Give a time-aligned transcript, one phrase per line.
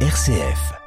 [0.00, 0.85] RCF.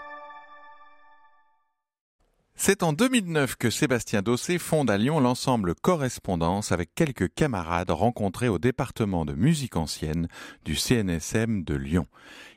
[2.62, 8.50] C'est en 2009 que Sébastien Dossé fonde à Lyon l'ensemble Correspondance avec quelques camarades rencontrés
[8.50, 10.28] au département de musique ancienne
[10.66, 12.05] du CNSM de Lyon.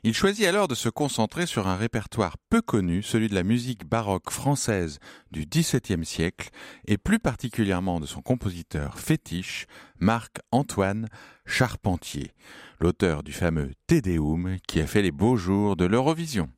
[0.03, 3.85] Il choisit alors de se concentrer sur un répertoire peu connu, celui de la musique
[3.87, 4.99] baroque française
[5.31, 6.49] du XVIIe siècle
[6.85, 9.67] et plus particulièrement de son compositeur fétiche,
[9.99, 11.07] Marc-Antoine
[11.45, 12.33] Charpentier,
[12.81, 16.49] l'auteur du fameux Tédéum qui a fait les beaux jours de l'Eurovision.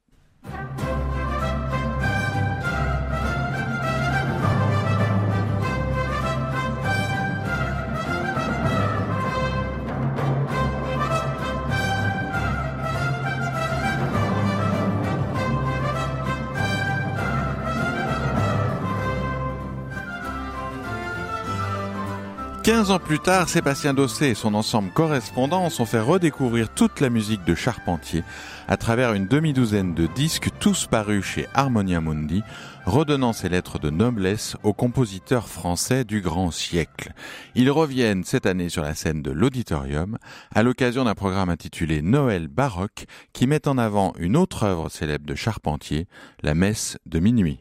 [22.66, 27.12] 15 ans plus tard, Sébastien Dossé et son ensemble Correspondance ont fait redécouvrir toute la
[27.12, 28.24] musique de Charpentier
[28.68, 32.42] à travers une demi-douzaine de disques tous parus chez Harmonia Mundi,
[32.88, 37.14] redonnant ses lettres de noblesse aux compositeurs français du grand siècle.
[37.54, 40.18] Ils reviennent cette année sur la scène de l'auditorium
[40.52, 45.28] à l'occasion d'un programme intitulé Noël baroque qui met en avant une autre œuvre célèbre
[45.28, 46.08] de Charpentier,
[46.42, 47.60] la messe de minuit.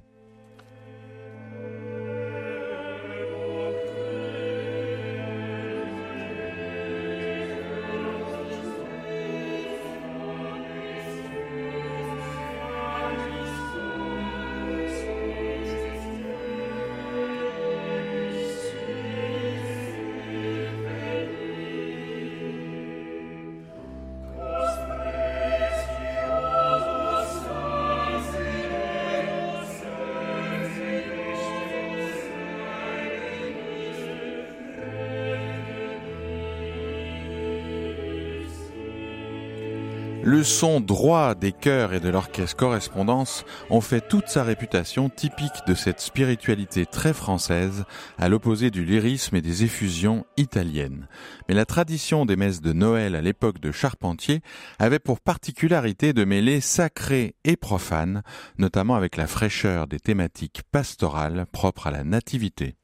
[40.26, 45.66] Le son droit des chœurs et de l'orchestre correspondance ont fait toute sa réputation typique
[45.66, 47.84] de cette spiritualité très française,
[48.16, 51.08] à l'opposé du lyrisme et des effusions italiennes.
[51.46, 54.40] Mais la tradition des messes de Noël à l'époque de Charpentier
[54.78, 58.22] avait pour particularité de mêler sacré et profane,
[58.56, 62.76] notamment avec la fraîcheur des thématiques pastorales propres à la nativité.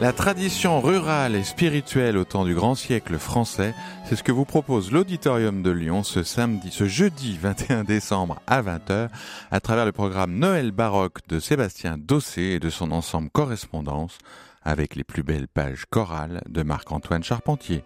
[0.00, 3.74] La tradition rurale et spirituelle au temps du grand siècle français,
[4.06, 8.62] c'est ce que vous propose l'Auditorium de Lyon ce samedi, ce jeudi 21 décembre à
[8.62, 9.10] 20h,
[9.50, 14.16] à travers le programme Noël baroque de Sébastien Dossé et de son ensemble correspondance,
[14.62, 17.84] avec les plus belles pages chorales de Marc-Antoine Charpentier.